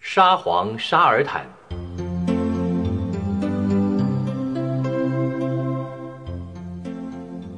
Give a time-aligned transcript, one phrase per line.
[0.00, 1.46] 沙皇沙尔坦。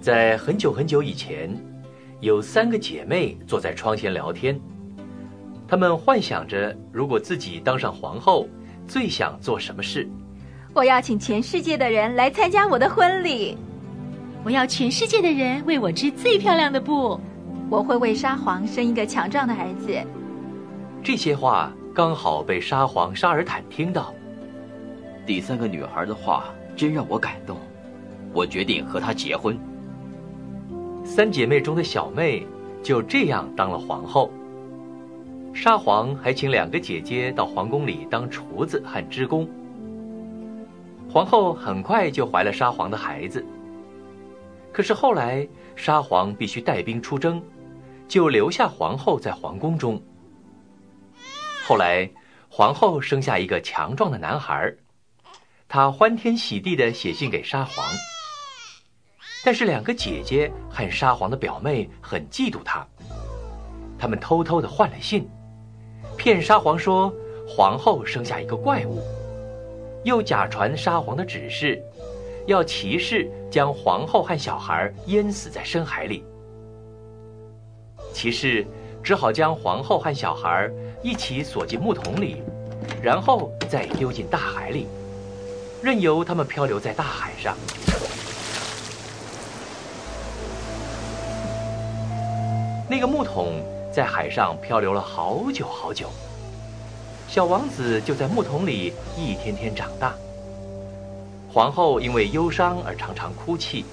[0.02, 1.50] 在很久很久以前，
[2.20, 4.60] 有三个姐妹坐在窗前聊天。
[5.66, 8.46] 她们幻想着，如果自己当上皇后，
[8.86, 10.06] 最想做什么事？
[10.74, 13.56] 我要请全世界的人来参加我的婚礼。
[14.44, 17.20] 我要全世界的人为我织最漂亮的布。
[17.70, 19.92] 我会为沙皇生一个强壮的儿子。
[21.02, 21.72] 这些话。
[21.94, 24.14] 刚好被沙皇沙尔坦听到，
[25.26, 27.58] 第三个女孩的话真让我感动，
[28.32, 29.54] 我决定和她结婚。
[31.04, 32.46] 三姐妹中的小妹
[32.82, 34.30] 就这样当了皇后。
[35.52, 39.46] 沙皇还请两个姐姐到皇宫里当厨子和织工。
[41.10, 43.44] 皇后很快就怀了沙皇的孩子。
[44.72, 47.42] 可是后来沙皇必须带兵出征，
[48.08, 50.02] 就留下皇后在皇宫中。
[51.64, 52.10] 后来，
[52.48, 54.72] 皇后生下一个强壮的男孩，
[55.68, 57.84] 她欢天喜地的写信给沙皇。
[59.44, 62.86] 但是两个姐姐和沙皇的表妹很嫉妒她，
[63.98, 65.28] 他们偷偷的换了信，
[66.16, 67.12] 骗沙皇说
[67.46, 69.02] 皇后生下一个怪物，
[70.04, 71.82] 又假传沙皇的指示，
[72.46, 76.24] 要骑士将皇后和小孩淹死在深海里。
[78.12, 78.66] 骑士
[79.02, 80.70] 只好将皇后和小孩。
[81.04, 82.44] 一起锁进木桶里，
[83.02, 84.86] 然后再丢进大海里，
[85.82, 87.56] 任由他们漂流在大海上。
[92.88, 93.60] 那个木桶
[93.92, 96.08] 在海上漂流了好久好久，
[97.26, 100.14] 小王子就在木桶里一天天长大。
[101.52, 103.84] 皇后因为忧伤而常常哭泣，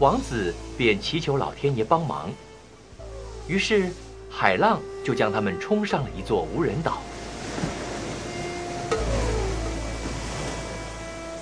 [0.00, 2.30] 王子便祈求老天爷帮忙，
[3.48, 3.90] 于是。
[4.34, 7.02] 海浪就将他们冲上了一座无人岛。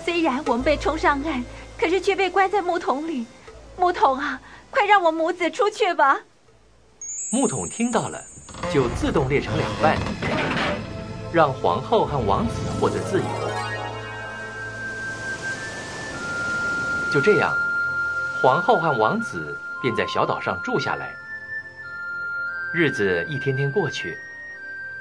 [0.04, 1.44] 虽然我们被冲上岸，
[1.78, 3.26] 可是却被关在木桶里。
[3.76, 6.20] 木桶啊，快让我母子出去吧！
[7.30, 8.20] 木桶听到了，
[8.74, 9.96] 就自动裂成两半，
[11.32, 13.49] 让皇后和王子获得自由。
[17.10, 17.52] 就这样，
[18.40, 21.12] 皇后和王子便在小岛上住下来。
[22.72, 24.16] 日子一天天过去，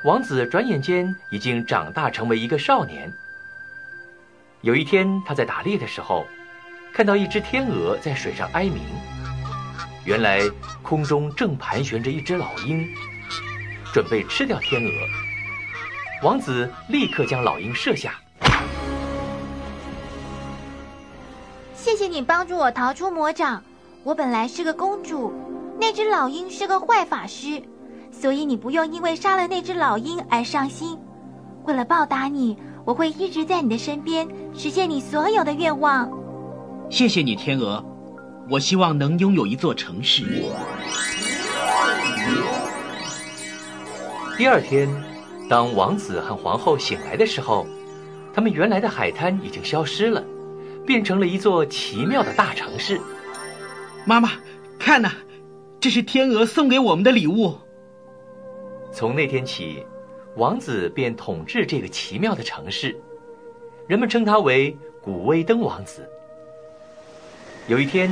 [0.04, 3.14] 王子转眼间已经长大成为一个少年。
[4.62, 6.26] 有一天，他在打猎的时候，
[6.92, 8.82] 看到一只天鹅在水上哀鸣。
[10.04, 10.42] 原来
[10.82, 12.88] 空中正盘旋着一只老鹰，
[13.94, 14.92] 准备吃掉天鹅。
[16.24, 18.16] 王子立刻将老鹰射下。
[21.82, 23.64] 谢谢你帮助我逃出魔掌，
[24.04, 25.32] 我本来是个公主。
[25.80, 27.62] 那只老鹰是个坏法师，
[28.12, 30.98] 所以你不用因为杀了那只老鹰而伤心。
[31.64, 36.12] 为了报答你，我会一直在你的身边，实现你所有的愿望。
[36.90, 37.82] 谢谢你，天鹅。
[38.50, 40.26] 我希望能拥有一座城市。
[44.38, 44.90] 第二天，
[45.50, 47.66] 当王子和皇后醒来的时候，
[48.34, 50.22] 他们原来的海滩已经消失了，
[50.90, 53.00] 变成了一座奇妙的大城市。
[54.06, 54.32] 妈妈，
[54.80, 55.12] 看呐！
[55.80, 57.56] 这是天鹅送给我们的礼物。
[58.92, 59.86] 从那天起，
[60.36, 63.00] 王子便统治这个奇妙的城市，
[63.86, 66.10] 人们称他为古威登王子。
[67.68, 68.10] 有一天，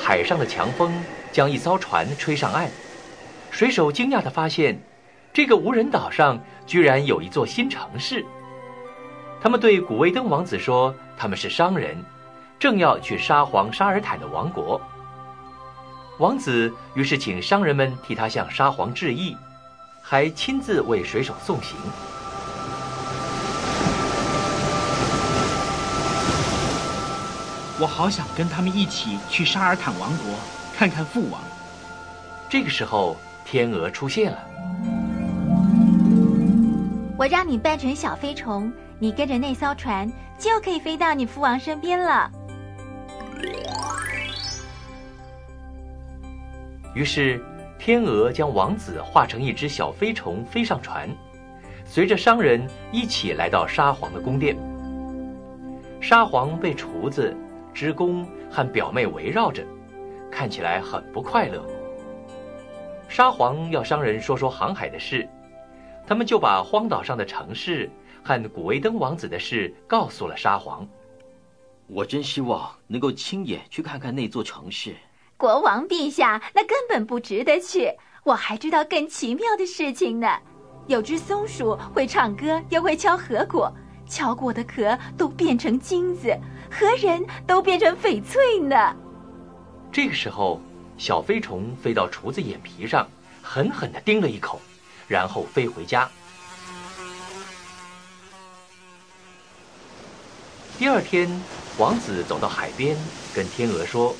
[0.00, 0.94] 海上的强风
[1.32, 2.70] 将一艘船吹上岸，
[3.50, 4.80] 水手惊讶地发现，
[5.32, 8.24] 这个无人岛上居然有一座新城市。
[9.44, 12.02] 他们对古威登王子说：“他们是商人，
[12.58, 14.80] 正要去沙皇沙尔坦的王国。”
[16.16, 19.36] 王子于是请商人们替他向沙皇致意，
[20.00, 21.76] 还亲自为水手送行。
[27.78, 30.34] 我好想跟他们一起去沙尔坦王国
[30.74, 31.38] 看看父王。
[32.48, 33.14] 这个时候，
[33.44, 34.38] 天鹅出现了。
[37.18, 42.30] 我让你扮成小飞虫，你跟着那艘船就可以飞到你父王身边了。
[46.94, 47.44] 于是，
[47.78, 51.08] 天鹅将王子化成一只小飞虫，飞上船，
[51.84, 54.56] 随着商人一起来到沙皇的宫殿。
[56.00, 57.36] 沙皇被厨子、
[57.72, 59.64] 织工和表妹围绕着，
[60.30, 61.66] 看起来很不快乐。
[63.08, 65.28] 沙皇要商人说说航海的事，
[66.06, 67.90] 他们就把荒岛上的城市
[68.24, 70.88] 和古维登王子的事告诉了沙皇。
[71.86, 74.96] 我真希望能够亲眼去看看那座城市。
[75.36, 77.92] 国王陛下，那根本不值得去。
[78.24, 80.26] 我还知道更奇妙的事情呢。
[80.86, 83.70] 有只松鼠会唱歌，又会敲核果，
[84.08, 86.34] 敲过的壳都变成金子，
[86.70, 88.96] 和人都变成翡翠呢。
[89.92, 90.60] 这个时候，
[90.96, 93.06] 小飞虫飞到厨子眼皮上，
[93.42, 94.58] 狠狠地叮了一口，
[95.06, 96.08] 然后飞回家。
[100.76, 101.30] 第二天，
[101.78, 102.96] 王子走到海边，
[103.32, 104.14] 跟天鹅说：“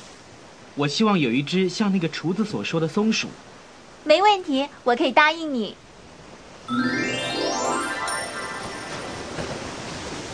[0.75, 3.27] 我希望有一只像那个厨子所说的松鼠。”
[4.05, 5.75] 没问题，我可以答应你。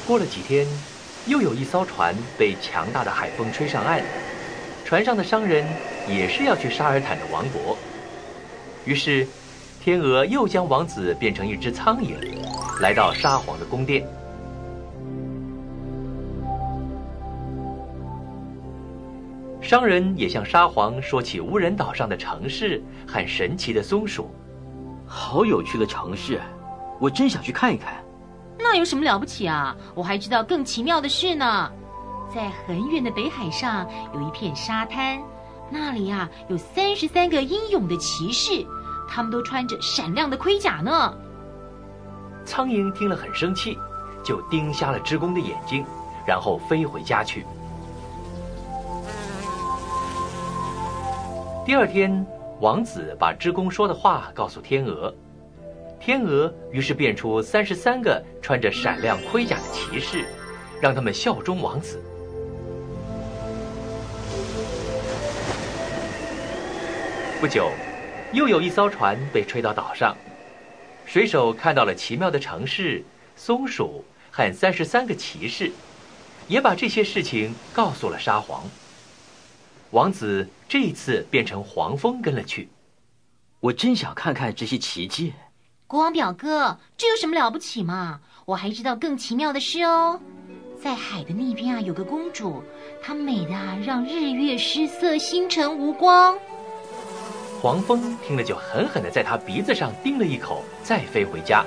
[0.06, 0.68] 过了几天，
[1.26, 4.04] 又有一艘船被强大的海风吹上岸，
[4.86, 5.66] 船上的商人
[6.08, 7.76] 也是要去沙尔坦的王国。
[8.86, 9.28] 于是，
[9.84, 12.14] 天鹅又将王子变成一只苍蝇，
[12.80, 14.08] 来到沙皇的宫殿。
[19.72, 24.30] 商人也向沙皇说起无人岛上的城市和神奇的松鼠，
[25.08, 26.42] 好有趣的城市，
[27.00, 28.04] 我真想去看一看。
[28.60, 29.74] 那有什么了不起啊？
[29.96, 31.72] 我还知道更奇妙的事呢。
[32.36, 35.18] 在很远的北海上有一片沙滩，
[35.70, 38.68] 那里啊有三十三个英勇的骑士，
[39.08, 41.18] 他们都穿着闪亮的盔甲呢。
[42.44, 43.80] 苍蝇听了很生气，
[44.22, 45.86] 就盯瞎了织工的眼睛，
[46.28, 47.46] 然后飞回家去。
[51.64, 52.26] 第二天，
[52.60, 55.14] 王子把织工说的话告诉天鹅，
[56.00, 60.26] 天鹅于是变出三十三个穿着闪亮盔甲的骑士，
[60.82, 62.02] 让他们效忠王子。
[67.40, 67.70] 不久，
[68.34, 70.18] 又有一艘船被吹到岛上，
[71.06, 73.04] 水手看到了奇妙的城市、
[73.36, 75.72] 松鼠和三十三个骑士，
[76.48, 78.64] 也把这些事情告诉了沙皇。
[79.92, 82.70] 王子这一次变成黄蜂跟了去，
[83.60, 85.34] 我真想看看这些奇迹。
[85.86, 88.22] 国王表哥，这有什么了不起嘛？
[88.46, 90.18] 我还知道更奇妙的事哦，
[90.82, 92.64] 在海的那边啊，有个公主，
[93.02, 96.40] 她美的啊，让日月失色，星辰无光。
[97.62, 101.66] 黄蜂听了就狠狠的在她鼻子上叮了一口，再飞回家。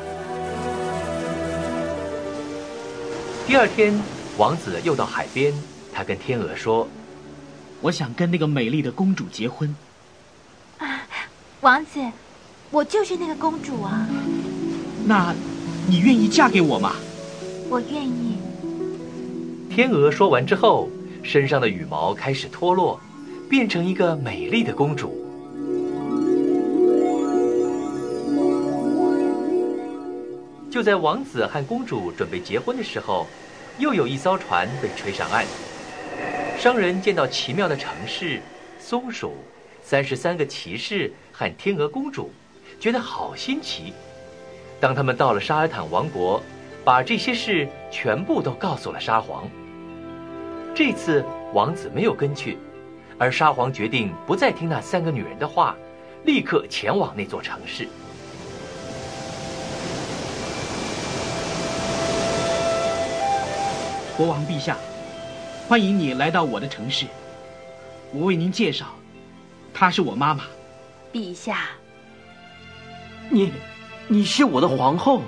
[3.46, 3.94] 第二天，
[4.38, 5.52] 王子又到海边，
[5.92, 6.88] 他跟天鹅说。
[7.84, 9.76] 我想跟那个美丽的公主结婚。
[10.78, 11.02] 啊，
[11.60, 12.00] 王子，
[12.70, 14.08] 我就是那个公主啊。
[15.04, 15.34] 那，
[15.86, 16.96] 你愿意嫁给我吗？
[17.68, 18.38] 我愿意。
[19.68, 20.88] 天鹅说完之后，
[21.22, 22.98] 身上的羽毛开始脱落，
[23.50, 25.22] 变成一个美丽的公主。
[30.70, 33.26] 就在王子和公主准备结婚的时候，
[33.78, 35.44] 又有一艘船被吹上岸。
[36.58, 38.40] 商人见到奇妙的城市、
[38.78, 39.34] 松鼠、
[39.82, 42.30] 三十三个骑士和天鹅公主，
[42.80, 43.92] 觉得好新奇。
[44.80, 46.42] 当他们到了沙尔坦王国，
[46.82, 49.48] 把这些事全部都告诉了沙皇。
[50.74, 51.22] 这次
[51.52, 52.56] 王子没有跟去，
[53.18, 55.76] 而沙皇决定不再听那三个女人的话，
[56.24, 57.86] 立刻前往那座城市。
[64.16, 64.78] 国王陛下。
[65.66, 67.06] 欢迎你来到我的城市。
[68.12, 68.94] 我为您介绍，
[69.72, 70.44] 她是我妈妈。
[71.10, 71.70] 陛下，
[73.30, 73.50] 你，
[74.06, 75.22] 你是我的皇后。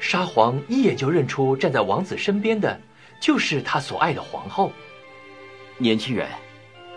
[0.00, 2.80] 沙皇一眼就认出站在王子身边的，
[3.20, 4.72] 就是他所爱的皇后。
[5.78, 6.28] 年轻人，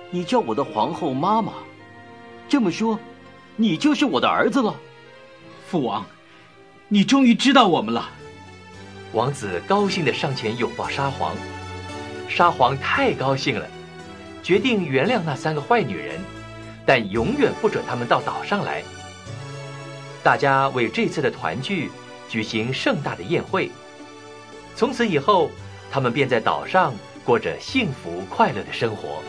[0.09, 1.53] 你叫我的皇后妈妈，
[2.49, 2.97] 这么说，
[3.55, 4.75] 你就是我的儿子了。
[5.67, 6.03] 父王，
[6.87, 8.09] 你终于知道我们了。
[9.11, 11.35] 王子高兴的上前拥抱沙皇。
[12.27, 13.67] 沙皇太高兴了，
[14.41, 16.19] 决定原谅那三个坏女人，
[16.85, 18.83] 但永远不准他们到岛上来。
[20.23, 21.91] 大家为这次的团聚
[22.29, 23.69] 举行盛大的宴会。
[24.75, 25.51] 从此以后，
[25.91, 29.21] 他们便在岛上过着幸福快乐的生活。